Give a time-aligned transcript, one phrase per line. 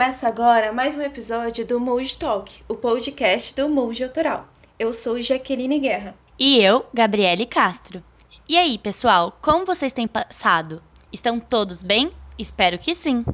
[0.00, 4.48] Começa agora mais um episódio do Mood Talk, o podcast do Mood Autoral.
[4.78, 6.16] Eu sou Jaqueline Guerra.
[6.38, 8.02] E eu, Gabriele Castro.
[8.48, 10.82] E aí, pessoal, como vocês têm passado?
[11.12, 12.10] Estão todos bem?
[12.38, 13.26] Espero que sim.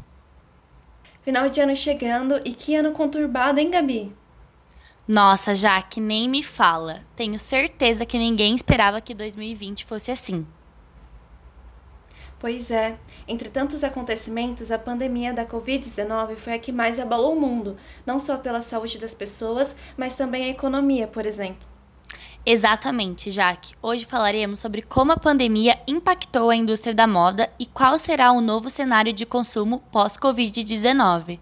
[1.23, 4.13] Final de ano chegando e que ano conturbado, hein, Gabi?
[5.07, 7.05] Nossa, Jaque, nem me fala.
[7.15, 10.45] Tenho certeza que ninguém esperava que 2020 fosse assim.
[12.39, 17.41] Pois é, entre tantos acontecimentos, a pandemia da Covid-19 foi a que mais abalou o
[17.41, 21.67] mundo, não só pela saúde das pessoas, mas também a economia, por exemplo.
[22.45, 23.75] Exatamente, Jaque.
[23.83, 28.41] Hoje falaremos sobre como a pandemia impactou a indústria da moda e qual será o
[28.41, 31.41] novo cenário de consumo pós-Covid-19.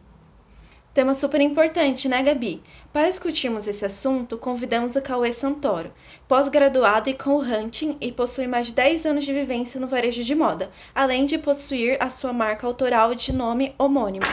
[0.94, 2.62] Tema super importante, né, Gabi?
[2.92, 5.92] Para discutirmos esse assunto, convidamos o Cauê Santoro,
[6.28, 10.70] pós-graduado em co-hunting e possui mais de 10 anos de vivência no varejo de moda,
[10.94, 14.24] além de possuir a sua marca autoral de nome homônimo.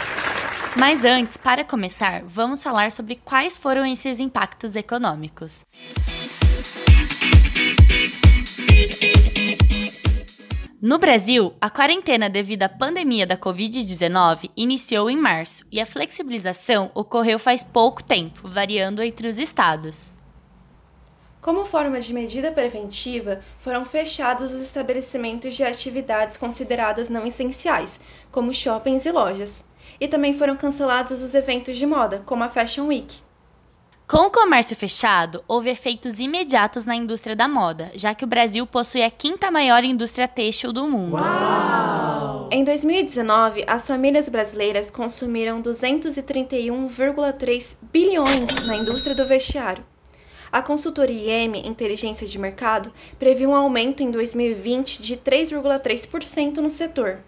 [0.77, 5.65] Mas antes, para começar, vamos falar sobre quais foram esses impactos econômicos.
[10.83, 16.89] No Brasil, a quarentena devido à pandemia da Covid-19 iniciou em março e a flexibilização
[16.95, 20.17] ocorreu faz pouco tempo, variando entre os estados.
[21.39, 27.99] Como forma de medida preventiva, foram fechados os estabelecimentos de atividades consideradas não essenciais,
[28.31, 29.63] como shoppings e lojas.
[29.99, 33.21] E também foram cancelados os eventos de moda, como a Fashion Week.
[34.11, 38.67] Com o comércio fechado, houve efeitos imediatos na indústria da moda, já que o Brasil
[38.67, 41.13] possui a quinta maior indústria têxtil do mundo.
[41.13, 42.49] Uau!
[42.51, 49.85] Em 2019, as famílias brasileiras consumiram 231,3 bilhões na indústria do vestiário.
[50.51, 57.19] A consultoria IM Inteligência de Mercado previu um aumento em 2020 de 3,3% no setor.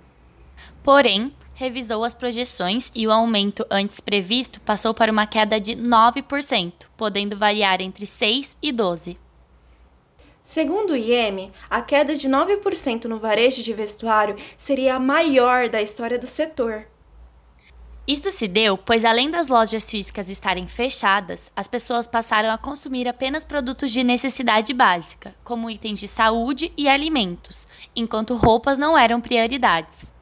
[0.84, 6.74] Porém, revisou as projeções e o aumento antes previsto passou para uma queda de 9%,
[6.97, 9.18] podendo variar entre 6 e 12.
[10.41, 15.81] Segundo o IEM, a queda de 9% no varejo de vestuário seria a maior da
[15.81, 16.85] história do setor.
[18.06, 23.07] Isto se deu pois, além das lojas físicas estarem fechadas, as pessoas passaram a consumir
[23.07, 27.66] apenas produtos de necessidade básica, como itens de saúde e alimentos,
[27.96, 30.12] enquanto roupas não eram prioridades.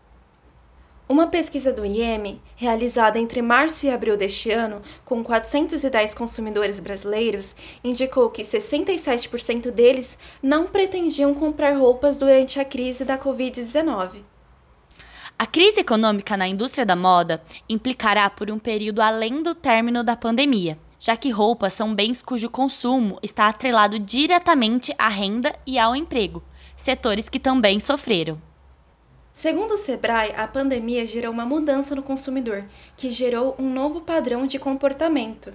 [1.12, 7.54] Uma pesquisa do IEM, realizada entre março e abril deste ano, com 410 consumidores brasileiros,
[7.84, 14.24] indicou que 67% deles não pretendiam comprar roupas durante a crise da Covid-19.
[15.38, 20.16] A crise econômica na indústria da moda implicará por um período além do término da
[20.16, 25.94] pandemia, já que roupas são bens cujo consumo está atrelado diretamente à renda e ao
[25.94, 26.42] emprego,
[26.78, 28.42] setores que também sofreram.
[29.34, 32.66] Segundo o Sebrae, a pandemia gerou uma mudança no consumidor,
[32.98, 35.54] que gerou um novo padrão de comportamento.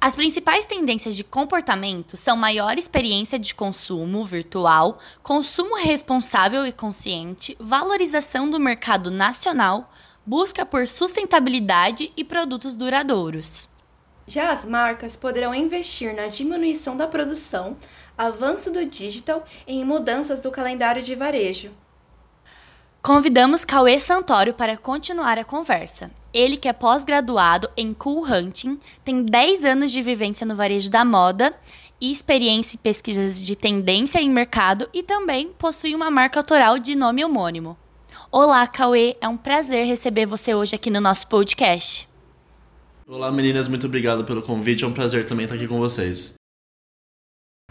[0.00, 7.56] As principais tendências de comportamento são maior experiência de consumo virtual, consumo responsável e consciente,
[7.60, 9.92] valorização do mercado nacional,
[10.26, 13.68] busca por sustentabilidade e produtos duradouros.
[14.26, 17.76] Já as marcas poderão investir na diminuição da produção,
[18.16, 21.70] avanço do digital e em mudanças do calendário de varejo.
[23.08, 26.10] Convidamos Cauê Santoro para continuar a conversa.
[26.30, 31.06] Ele que é pós-graduado em Cool Hunting, tem 10 anos de vivência no varejo da
[31.06, 31.54] moda
[31.98, 36.94] e experiência em pesquisas de tendência em mercado e também possui uma marca autoral de
[36.94, 37.78] nome homônimo.
[38.30, 42.06] Olá, Cauê, é um prazer receber você hoje aqui no nosso podcast.
[43.06, 44.84] Olá, meninas, muito obrigado pelo convite.
[44.84, 46.34] É um prazer também estar aqui com vocês.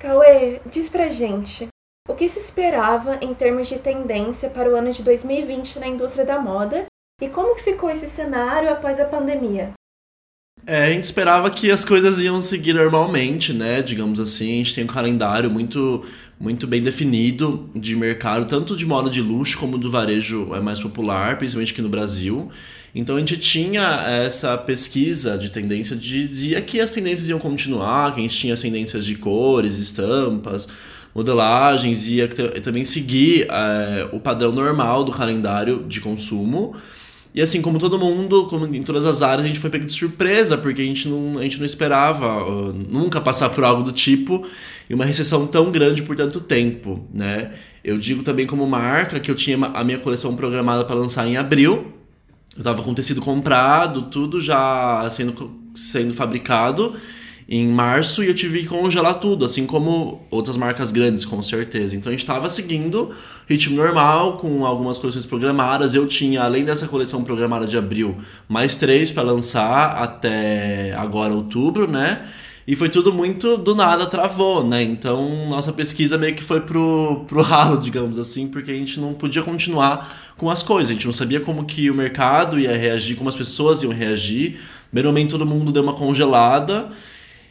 [0.01, 1.67] Cauê, diz pra gente,
[2.07, 6.25] o que se esperava em termos de tendência para o ano de 2020 na indústria
[6.25, 6.85] da moda
[7.21, 9.73] e como que ficou esse cenário após a pandemia?
[10.65, 13.81] É, a gente esperava que as coisas iam seguir normalmente, né?
[13.81, 16.03] Digamos assim, a gente tem um calendário muito,
[16.39, 20.81] muito bem definido de mercado, tanto de moda de luxo como do varejo é mais
[20.81, 22.49] popular, principalmente aqui no Brasil.
[22.93, 23.81] Então a gente tinha
[24.25, 28.61] essa pesquisa de tendência, dizia que as tendências iam continuar, que a gente tinha as
[28.61, 30.67] tendências de cores, estampas,
[31.17, 32.27] modelagens e
[32.61, 36.75] também seguir é, o padrão normal do calendário de consumo.
[37.33, 39.93] E assim, como todo mundo, como em todas as áreas, a gente foi pego de
[39.93, 43.91] surpresa, porque a gente não, a gente não esperava uh, nunca passar por algo do
[43.91, 44.45] tipo
[44.87, 47.51] e uma recessão tão grande por tanto tempo, né?
[47.83, 51.35] Eu digo também como marca que eu tinha a minha coleção programada para lançar em
[51.35, 51.93] abril.
[52.55, 56.95] Eu estava com tecido comprado, tudo já sendo, sendo fabricado.
[57.49, 61.95] Em março e eu tive que congelar tudo, assim como outras marcas grandes, com certeza.
[61.95, 63.11] Então a gente estava seguindo
[63.47, 65.95] ritmo normal, com algumas coleções programadas.
[65.95, 68.17] Eu tinha, além dessa coleção programada de abril,
[68.49, 72.27] mais três para lançar até agora outubro, né?
[72.67, 74.83] E foi tudo muito do nada, travou, né?
[74.83, 79.13] Então nossa pesquisa meio que foi pro, pro ralo, digamos assim, porque a gente não
[79.13, 80.91] podia continuar com as coisas.
[80.91, 84.59] A gente não sabia como que o mercado ia reagir, como as pessoas iam reagir.
[84.89, 86.89] Primeiro momento todo mundo deu uma congelada.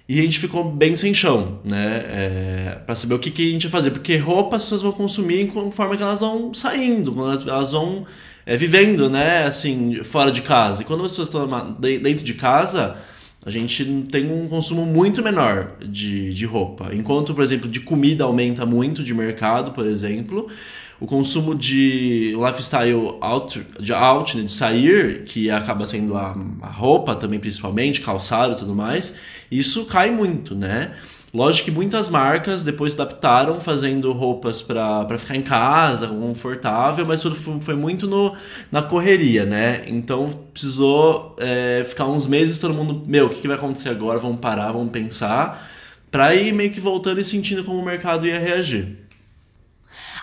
[0.09, 2.05] E a gente ficou bem sem chão, né?
[2.09, 3.91] É, para saber o que, que a gente ia fazer.
[3.91, 8.07] Porque roupa as pessoas vão consumir conforme elas vão saindo, quando elas, elas vão
[8.45, 9.45] é, vivendo, né?
[9.45, 10.83] Assim, fora de casa.
[10.83, 12.97] E quando as pessoas estão dentro de casa,
[13.45, 16.91] a gente tem um consumo muito menor de, de roupa.
[16.93, 20.49] Enquanto, por exemplo, de comida aumenta muito de mercado, por exemplo
[21.01, 26.71] o consumo de lifestyle out, de out, né, de sair, que acaba sendo a, a
[26.71, 29.15] roupa também principalmente, calçado e tudo mais,
[29.51, 30.93] isso cai muito, né?
[31.35, 37.35] Lógico que muitas marcas depois adaptaram fazendo roupas para ficar em casa, confortável, mas tudo
[37.61, 38.35] foi muito no,
[38.73, 39.85] na correria, né?
[39.87, 44.19] Então precisou é, ficar uns meses todo mundo, meu, o que, que vai acontecer agora?
[44.19, 45.63] Vamos parar, vamos pensar,
[46.11, 49.06] para ir meio que voltando e sentindo como o mercado ia reagir.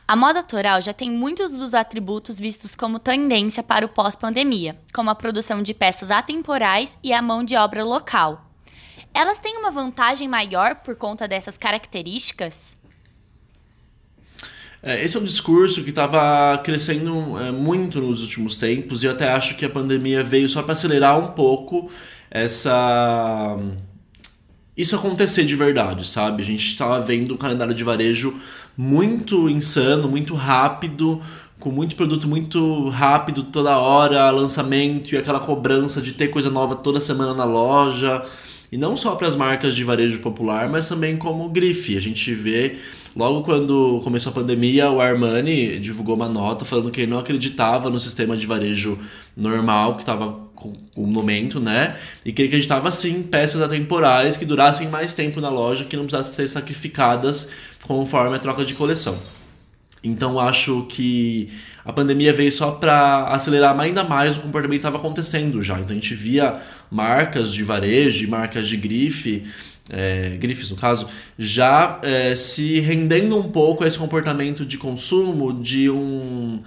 [0.06, 5.10] A moda autoral já tem muitos dos atributos vistos como tendência para o pós-pandemia, como
[5.10, 8.46] a produção de peças atemporais e a mão de obra local.
[9.14, 12.78] Elas têm uma vantagem maior por conta dessas características?
[14.82, 19.12] É, esse é um discurso que estava crescendo é, muito nos últimos tempos e eu
[19.14, 21.90] até acho que a pandemia veio só para acelerar um pouco
[22.30, 23.58] essa
[24.76, 26.42] isso acontecer de verdade, sabe?
[26.42, 28.36] A gente estava vendo um calendário de varejo
[28.76, 31.22] muito insano, muito rápido,
[31.60, 36.76] com muito produto muito rápido toda hora, lançamento e aquela cobrança de ter coisa nova
[36.76, 38.26] toda semana na loja.
[38.72, 41.96] E não só para as marcas de varejo popular, mas também como grife.
[41.96, 42.78] A gente vê,
[43.16, 47.92] logo quando começou a pandemia, o Armani divulgou uma nota falando que ele não acreditava
[47.92, 48.98] no sistema de varejo
[49.38, 51.96] normal que estava com o momento, né?
[52.24, 56.04] E que ele acreditava sim peças atemporais que durassem mais tempo na loja, que não
[56.04, 57.50] precisassem ser sacrificadas
[57.84, 59.18] conforme a troca de coleção.
[60.04, 61.48] Então acho que
[61.86, 65.80] a pandemia veio só para acelerar ainda mais o comportamento que estava acontecendo já.
[65.80, 66.60] Então a gente via
[66.92, 69.44] marcas de varejo, marcas de grife,
[69.90, 71.08] é, grifes no caso,
[71.38, 76.62] já é, se rendendo um pouco a esse comportamento de consumo de um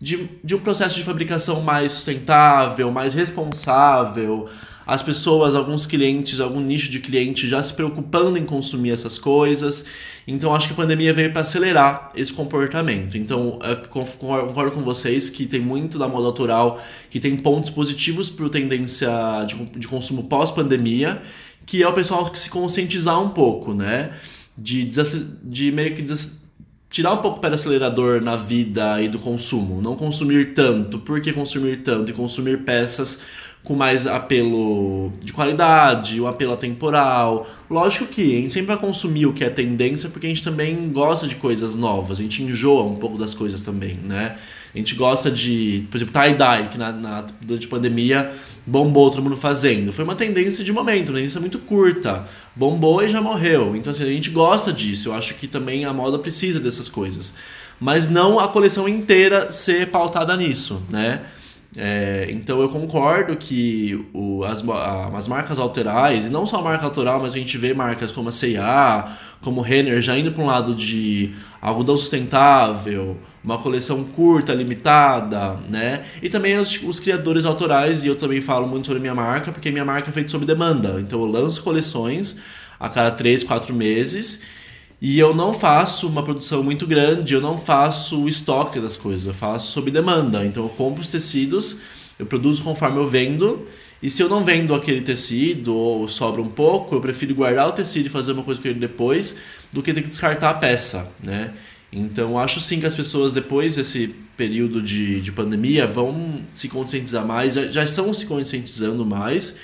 [0.00, 4.48] de, de um processo de fabricação mais sustentável, mais responsável,
[4.86, 9.84] as pessoas, alguns clientes, algum nicho de cliente já se preocupando em consumir essas coisas.
[10.26, 13.16] Então acho que a pandemia veio para acelerar esse comportamento.
[13.16, 13.58] Então
[13.90, 19.10] concordo com vocês que tem muito da moda autoral que tem pontos positivos para tendência
[19.46, 21.20] de, de consumo pós-pandemia,
[21.66, 24.10] que é o pessoal que se conscientizar um pouco, né?
[24.56, 24.90] De,
[25.44, 26.02] de meio que
[26.90, 29.80] tirar um pouco o pé do acelerador na vida e do consumo.
[29.80, 30.98] Não consumir tanto.
[30.98, 32.10] Por que consumir tanto?
[32.10, 33.20] E consumir peças
[33.62, 37.46] com mais apelo de qualidade, um apelo atemporal.
[37.68, 40.90] Lógico que a gente sempre vai consumir o que é tendência, porque a gente também
[40.90, 44.36] gosta de coisas novas, a gente enjoa um pouco das coisas também, né?
[44.74, 48.32] A gente gosta de, por exemplo, tie-dye, que na, na, durante a pandemia
[48.64, 49.92] bombou todo mundo fazendo.
[49.92, 52.24] Foi uma tendência de momento, uma tendência muito curta.
[52.54, 53.74] Bombou e já morreu.
[53.74, 55.08] Então, assim, a gente gosta disso.
[55.08, 57.34] Eu acho que também a moda precisa dessas coisas.
[57.80, 61.22] Mas não a coleção inteira ser pautada nisso, né?
[61.76, 64.62] É, então eu concordo que o, as,
[65.14, 68.28] as marcas autorais, e não só a marca autoral, mas a gente vê marcas como
[68.28, 74.52] a C&A, como Renner já indo para um lado de algodão sustentável, uma coleção curta,
[74.52, 76.02] limitada, né?
[76.20, 79.70] E também os, os criadores autorais, e eu também falo muito sobre minha marca, porque
[79.70, 80.96] minha marca é feita sob demanda.
[80.98, 82.36] Então eu lanço coleções
[82.80, 84.42] a cada 3, 4 meses
[85.00, 89.26] e eu não faço uma produção muito grande, eu não faço o estoque das coisas,
[89.26, 90.44] eu faço sob demanda.
[90.44, 91.76] Então eu compro os tecidos,
[92.18, 93.66] eu produzo conforme eu vendo,
[94.02, 97.72] e se eu não vendo aquele tecido ou sobra um pouco, eu prefiro guardar o
[97.72, 99.36] tecido e fazer uma coisa com ele depois
[99.72, 101.54] do que ter que descartar a peça, né?
[101.92, 107.26] Então acho sim que as pessoas depois desse período de, de pandemia vão se conscientizar
[107.26, 109.54] mais, já, já estão se conscientizando mais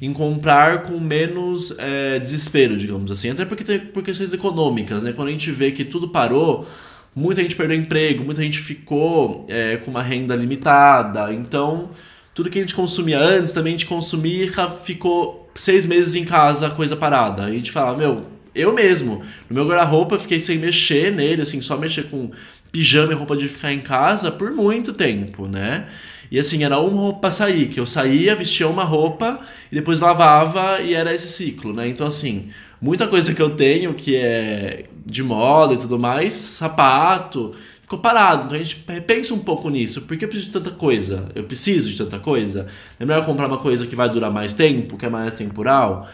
[0.00, 3.30] em comprar com menos é, desespero, digamos assim.
[3.30, 5.14] Até porque tem por questões econômicas, né?
[5.14, 6.66] Quando a gente vê que tudo parou,
[7.14, 11.32] muita gente perdeu emprego, muita gente ficou é, com uma renda limitada.
[11.32, 11.88] Então,
[12.34, 14.52] tudo que a gente consumia antes, também a gente consumia
[14.84, 17.44] ficou seis meses em casa, coisa parada.
[17.44, 21.78] A gente fala, meu, eu mesmo, no meu guarda-roupa, fiquei sem mexer nele, assim, só
[21.78, 22.30] mexer com
[22.76, 25.86] pijama e roupa de ficar em casa por muito tempo, né?
[26.30, 29.40] E assim, era uma roupa pra sair, que eu saía, vestia uma roupa
[29.72, 31.88] e depois lavava e era esse ciclo, né?
[31.88, 37.54] Então, assim, muita coisa que eu tenho que é de moda e tudo mais, sapato,
[37.80, 38.44] ficou parado.
[38.44, 40.02] Então a gente pensa um pouco nisso.
[40.02, 41.30] Por que eu preciso de tanta coisa?
[41.34, 42.66] Eu preciso de tanta coisa?
[43.00, 46.06] É melhor comprar uma coisa que vai durar mais tempo, que é mais temporal?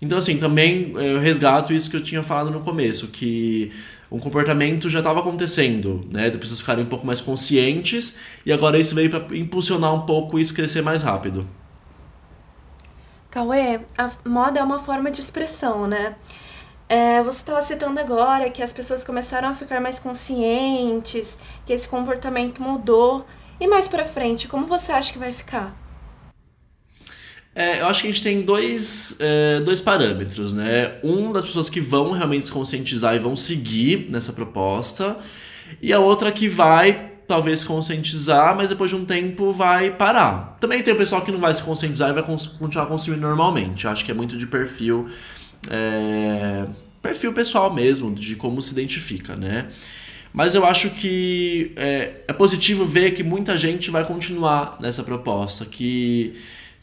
[0.00, 3.72] Então, assim, também eu resgato isso que eu tinha falado no começo, que
[4.10, 6.30] um comportamento já estava acontecendo, né?
[6.30, 10.38] De pessoas ficarem um pouco mais conscientes e agora isso veio para impulsionar um pouco
[10.38, 11.46] isso crescer mais rápido.
[13.30, 16.16] Cauê, a moda é uma forma de expressão, né?
[16.88, 21.36] É, você estava citando agora que as pessoas começaram a ficar mais conscientes,
[21.66, 23.26] que esse comportamento mudou.
[23.60, 25.76] E mais para frente, como você acha que vai ficar?
[27.54, 30.94] É, eu acho que a gente tem dois, é, dois parâmetros, né?
[31.02, 35.16] Um das pessoas que vão realmente se conscientizar e vão seguir nessa proposta,
[35.82, 40.56] e a outra que vai talvez conscientizar, mas depois de um tempo vai parar.
[40.58, 43.84] Também tem o pessoal que não vai se conscientizar e vai continuar consumindo normalmente.
[43.84, 45.08] Eu acho que é muito de perfil.
[45.70, 46.66] É,
[47.02, 49.68] perfil pessoal mesmo, de como se identifica, né?
[50.32, 55.66] Mas eu acho que é, é positivo ver que muita gente vai continuar nessa proposta,
[55.66, 56.34] que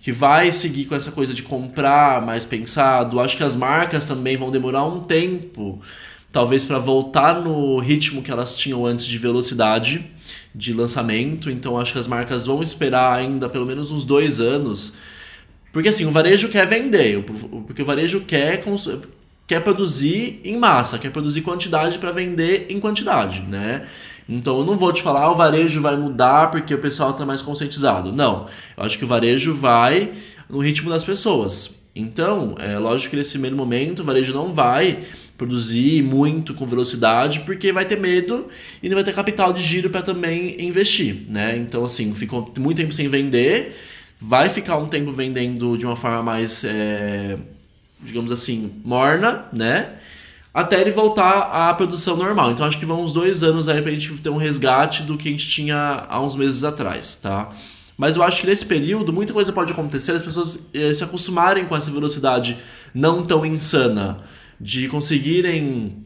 [0.06, 3.20] que vai seguir com essa coisa de comprar mais pensado.
[3.20, 5.82] Acho que as marcas também vão demorar um tempo,
[6.32, 10.06] talvez para voltar no ritmo que elas tinham antes de velocidade
[10.54, 11.50] de lançamento.
[11.50, 14.94] Então acho que as marcas vão esperar ainda pelo menos uns dois anos.
[15.74, 17.24] Porque assim, o varejo quer vender,
[17.66, 18.64] porque o varejo quer,
[19.48, 23.88] quer produzir em massa, quer produzir quantidade para vender em quantidade, né?
[24.28, 27.26] Então eu não vou te falar, ah, o varejo vai mudar porque o pessoal está
[27.26, 28.12] mais conscientizado.
[28.12, 28.48] Não.
[28.76, 30.12] Eu acho que o varejo vai
[30.50, 31.76] no ritmo das pessoas.
[31.96, 35.00] Então, é lógico que nesse primeiro momento o varejo não vai
[35.38, 38.48] produzir muito com velocidade porque vai ter medo
[38.84, 41.56] e não vai ter capital de giro para também investir, né?
[41.58, 43.76] Então, assim, ficou muito tempo sem vender,
[44.20, 47.38] vai ficar um tempo vendendo de uma forma mais, é,
[48.02, 49.94] digamos assim, morna, né?
[50.56, 52.52] Até ele voltar à produção normal.
[52.52, 55.28] Então acho que vão uns dois anos aí pra gente ter um resgate do que
[55.28, 57.50] a gente tinha há uns meses atrás, tá?
[57.98, 61.66] Mas eu acho que nesse período muita coisa pode acontecer, as pessoas eh, se acostumarem
[61.66, 62.58] com essa velocidade
[62.94, 64.22] não tão insana,
[64.60, 66.06] de conseguirem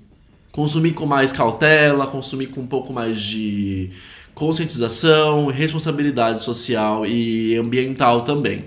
[0.51, 3.91] consumir com mais cautela, consumir com um pouco mais de
[4.33, 8.65] conscientização, responsabilidade social e ambiental também.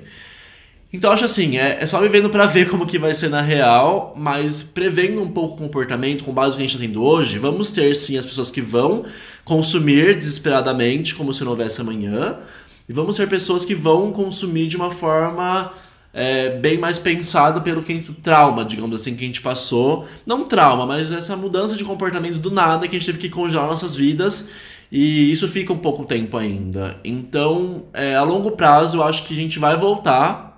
[0.92, 4.12] Então acho assim, é, é só vivendo para ver como que vai ser na real,
[4.14, 7.38] mas prevendo um pouco o comportamento com base no que a gente está tendo hoje,
[7.38, 9.04] vamos ter sim as pessoas que vão
[9.42, 12.40] consumir desesperadamente, como se não houvesse amanhã,
[12.86, 15.72] e vamos ter pessoas que vão consumir de uma forma
[16.12, 20.06] é, bem mais pensada pelo que trauma, digamos assim, que a gente passou.
[20.26, 23.66] Não trauma, mas essa mudança de comportamento do nada que a gente teve que congelar
[23.66, 24.48] nossas vidas.
[24.90, 26.98] E isso fica um pouco tempo ainda.
[27.02, 30.51] Então, é, a longo prazo, eu acho que a gente vai voltar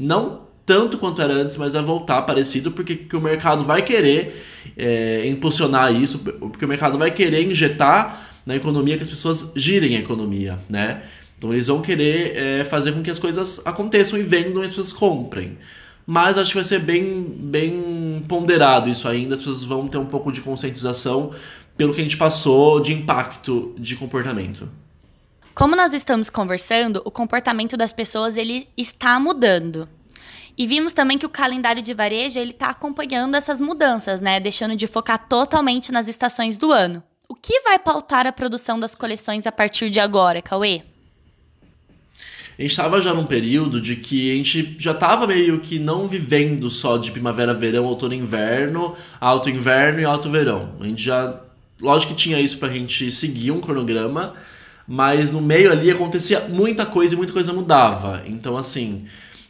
[0.00, 4.40] não tanto quanto era antes, mas vai voltar parecido, porque que o mercado vai querer
[4.76, 9.96] é, impulsionar isso, porque o mercado vai querer injetar na economia que as pessoas girem
[9.96, 11.02] a economia, né?
[11.36, 14.72] Então eles vão querer é, fazer com que as coisas aconteçam e vendam e as
[14.72, 15.58] pessoas comprem.
[16.06, 20.06] Mas acho que vai ser bem, bem ponderado isso ainda, as pessoas vão ter um
[20.06, 21.30] pouco de conscientização
[21.76, 24.68] pelo que a gente passou de impacto de comportamento.
[25.60, 29.86] Como nós estamos conversando, o comportamento das pessoas ele está mudando.
[30.56, 34.40] E vimos também que o calendário de varejo ele está acompanhando essas mudanças, né?
[34.40, 37.02] Deixando de focar totalmente nas estações do ano.
[37.28, 40.80] O que vai pautar a produção das coleções a partir de agora, Cauê?
[42.58, 46.08] A gente estava já num período de que a gente já estava meio que não
[46.08, 50.74] vivendo só de primavera, verão, outono, inverno, alto inverno e alto verão.
[50.80, 51.38] A gente já,
[51.82, 54.36] lógico que tinha isso para a gente seguir um cronograma,
[54.92, 58.24] mas no meio ali acontecia muita coisa e muita coisa mudava.
[58.26, 59.04] Então, assim,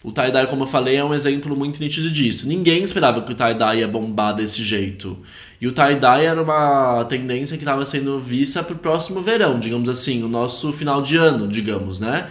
[0.04, 2.46] o tie-dye, como eu falei, é um exemplo muito nítido disso.
[2.46, 5.16] Ninguém esperava que o tie-dye ia bombar desse jeito.
[5.58, 9.88] E o tie-dye era uma tendência que estava sendo vista para o próximo verão, digamos
[9.88, 12.28] assim, o nosso final de ano, digamos, né?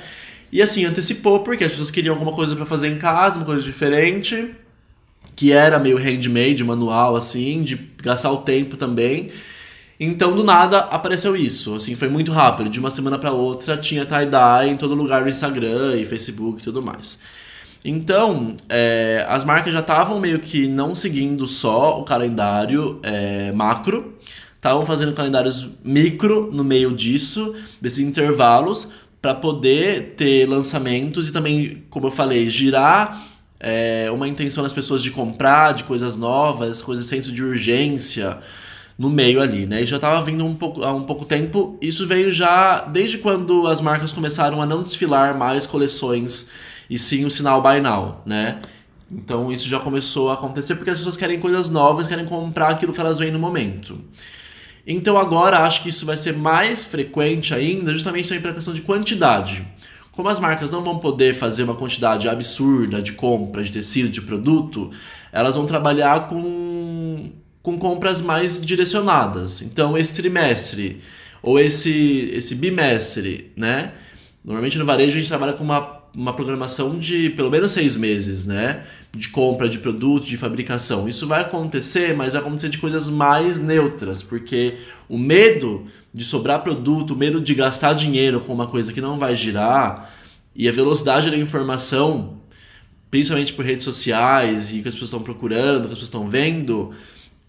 [0.52, 3.66] E assim, antecipou porque as pessoas queriam alguma coisa para fazer em casa, uma coisa
[3.66, 4.52] diferente,
[5.36, 9.32] que era meio handmade, manual, assim, de gastar o tempo também.
[10.00, 11.76] Então, do nada, apareceu isso.
[11.76, 12.70] Assim, foi muito rápido.
[12.70, 16.64] De uma semana para outra, tinha tie-dye em todo lugar no Instagram e Facebook e
[16.64, 17.20] tudo mais.
[17.84, 24.18] Então, é, as marcas já estavam meio que não seguindo só o calendário é, macro,
[24.56, 28.90] estavam fazendo calendários micro no meio disso, desses intervalos,
[29.22, 33.22] para poder ter lançamentos e também, como eu falei, girar
[33.60, 38.40] é, uma intenção das pessoas de comprar, de coisas novas, coisas senso de urgência
[39.00, 39.82] no meio ali, né?
[39.82, 41.78] E já estava vindo um pouco, há um pouco tempo.
[41.82, 46.48] Isso veio já desde quando as marcas começaram a não desfilar mais coleções
[46.90, 48.60] e sim o sinal buy now, né?
[49.10, 52.92] Então isso já começou a acontecer porque as pessoas querem coisas novas, querem comprar aquilo
[52.92, 54.02] que elas veem no momento.
[54.86, 58.82] Então agora acho que isso vai ser mais frequente ainda, justamente também pela questão de
[58.82, 59.66] quantidade.
[60.12, 64.22] Como as marcas não vão poder fazer uma quantidade absurda de compra de tecido, de
[64.22, 64.92] produto,
[65.32, 67.29] elas vão trabalhar com,
[67.62, 69.62] com compras mais direcionadas.
[69.62, 71.02] Então, esse trimestre
[71.42, 73.94] ou esse, esse bimestre, né?
[74.44, 78.46] Normalmente no varejo a gente trabalha com uma uma programação de pelo menos seis meses,
[78.46, 78.84] né?
[79.12, 81.08] De compra de produto, de fabricação.
[81.08, 86.64] Isso vai acontecer, mas vai acontecer de coisas mais neutras, porque o medo de sobrar
[86.64, 90.14] produto, o medo de gastar dinheiro com uma coisa que não vai girar
[90.56, 92.40] e a velocidade da informação,
[93.12, 96.04] principalmente por redes sociais e o que as pessoas estão procurando, o que as pessoas
[96.04, 96.92] estão vendo,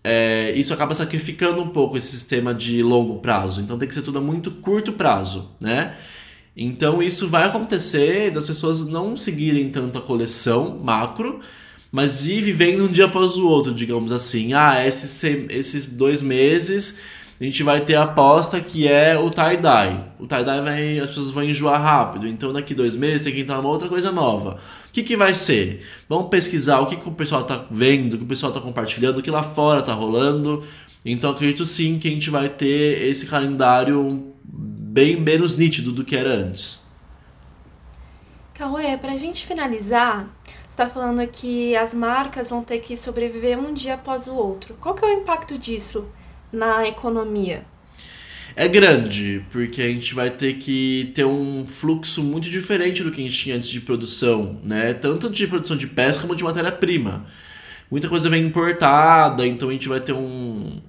[0.02, 3.60] é, isso acaba sacrificando um pouco esse sistema de longo prazo.
[3.60, 5.94] Então tem que ser tudo a muito curto prazo, né?
[6.56, 11.40] Então isso vai acontecer das pessoas não seguirem tanto a coleção macro,
[11.92, 14.52] mas ir vivendo um dia após o outro, digamos assim.
[14.52, 16.98] Ah, esses, esses dois meses
[17.40, 20.04] a gente vai ter a aposta que é o tie-dye.
[20.18, 23.58] O tie-dye vai, as pessoas vão enjoar rápido, então daqui dois meses tem que entrar
[23.58, 24.58] uma outra coisa nova.
[24.88, 25.82] O que, que vai ser?
[26.06, 29.18] Vamos pesquisar o que, que o pessoal está vendo, o que o pessoal está compartilhando,
[29.18, 30.62] o que lá fora está rolando.
[31.02, 36.14] Então acredito sim que a gente vai ter esse calendário bem menos nítido do que
[36.14, 36.82] era antes.
[38.52, 40.28] Cauê, para a gente finalizar,
[40.68, 44.76] está falando que as marcas vão ter que sobreviver um dia após o outro.
[44.78, 46.06] Qual que é o impacto disso
[46.52, 47.64] na economia?
[48.56, 53.20] É grande, porque a gente vai ter que ter um fluxo muito diferente do que
[53.20, 54.92] a gente tinha antes de produção, né?
[54.92, 57.24] Tanto de produção de peça como de matéria-prima.
[57.90, 60.80] Muita coisa vem importada, então a gente vai ter um,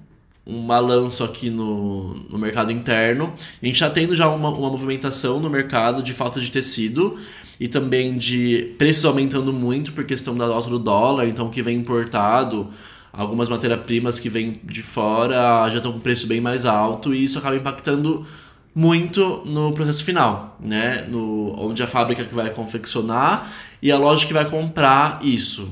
[0.46, 3.32] um balanço aqui no, no mercado interno.
[3.62, 7.16] A gente está tendo já uma, uma movimentação no mercado de falta de tecido
[7.60, 11.62] e também de preços aumentando muito por questão da alta do dólar, então o que
[11.62, 12.70] vem importado,
[13.12, 17.38] algumas matérias-primas que vêm de fora já estão com preço bem mais alto e isso
[17.38, 18.26] acaba impactando
[18.74, 21.06] muito no processo final, né?
[21.08, 25.68] No, onde a fábrica que vai confeccionar e a loja que vai comprar isso.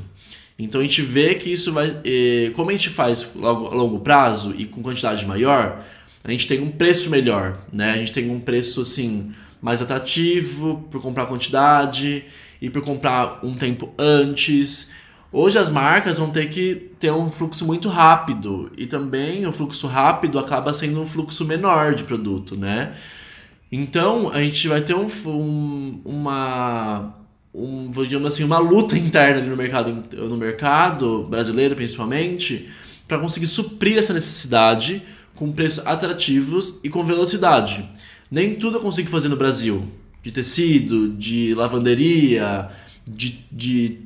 [0.59, 1.97] Então a gente vê que isso vai.
[2.05, 5.83] Eh, como a gente faz a longo prazo e com quantidade maior,
[6.23, 7.93] a gente tem um preço melhor, né?
[7.93, 12.25] A gente tem um preço assim mais atrativo por comprar quantidade
[12.61, 14.91] e por comprar um tempo antes.
[15.33, 19.87] Hoje as marcas vão ter que ter um fluxo muito rápido e também o fluxo
[19.87, 22.95] rápido acaba sendo um fluxo menor de produto, né?
[23.71, 27.15] Então a gente vai ter um, um uma
[27.55, 32.69] um, digamos assim, uma luta interna no mercado, no mercado brasileiro, principalmente,
[33.07, 35.03] para conseguir suprir essa necessidade
[35.35, 37.89] com preços atrativos e com velocidade.
[38.31, 39.83] Nem tudo eu consigo fazer no Brasil.
[40.23, 42.69] De tecido, de lavanderia,
[43.07, 43.99] de, de,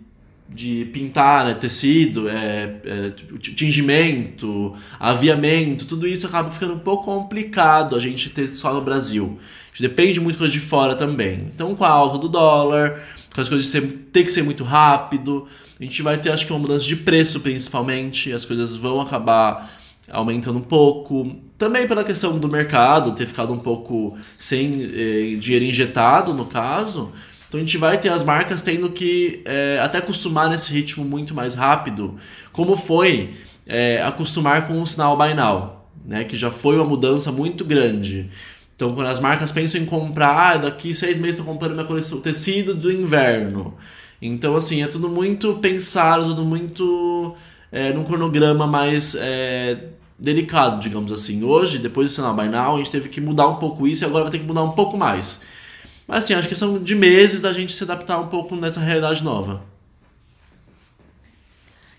[0.48, 7.96] de pintar né, tecido, é, é, tingimento, aviamento, tudo isso acaba ficando um pouco complicado
[7.96, 9.38] a gente ter só no Brasil.
[9.40, 11.50] A gente depende muito de coisa de fora também.
[11.54, 13.02] Então, com a alta do dólar,
[13.35, 13.70] com as coisas
[14.12, 15.48] ter que ser muito rápido.
[15.80, 18.33] A gente vai ter, acho que, uma mudança de preço, principalmente.
[18.33, 19.68] As coisas vão acabar
[20.09, 21.35] aumentando um pouco.
[21.59, 27.12] Também pela questão do mercado ter ficado um pouco sem eh, dinheiro injetado, no caso.
[27.55, 31.33] Então a gente vai ter as marcas tendo que eh, até acostumar nesse ritmo muito
[31.33, 32.17] mais rápido,
[32.51, 36.25] como foi eh, acostumar com o sinal Buy Now, né?
[36.25, 38.29] que já foi uma mudança muito grande.
[38.75, 42.21] Então, quando as marcas pensam em comprar, ah, daqui seis meses estou comprando minha coleção
[42.21, 43.75] tecido do inverno.
[44.21, 47.37] Então, assim, é tudo muito pensado, tudo muito
[47.71, 49.79] é, num cronograma mais é,
[50.19, 51.45] delicado, digamos assim.
[51.45, 54.07] Hoje, depois do Sinal By Now, a gente teve que mudar um pouco isso e
[54.07, 55.40] agora vai ter que mudar um pouco mais.
[56.07, 59.23] Mas, assim, acho que são de meses da gente se adaptar um pouco nessa realidade
[59.23, 59.62] nova.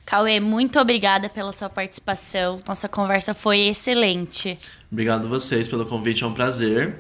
[0.06, 2.58] Cauê, muito obrigada pela sua participação.
[2.68, 4.60] Nossa conversa foi excelente.
[4.92, 6.96] Obrigado a vocês pelo convite, é um prazer.